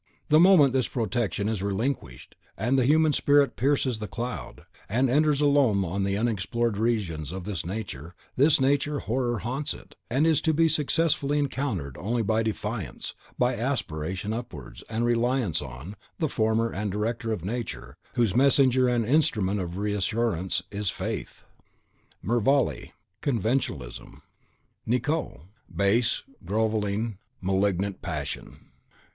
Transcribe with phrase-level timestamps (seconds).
[0.29, 5.41] The moment this protection is relinquished, and the human spirit pierces the cloud, and enters
[5.41, 10.55] alone on the unexplored regions of Nature, this Natural Horror haunts it, and is to
[10.55, 16.91] be successfully encountered only by defiance, by aspiration towards, and reliance on, the Former and
[16.91, 21.43] Director of Nature, whose Messenger and Instrument of reassurance is Faith.
[22.23, 22.85] MERVALE:
[23.21, 24.19] CONVENTIONALISM.
[24.87, 25.41] NICOT:
[25.75, 28.65] Base, grovelling, malignant PASSION.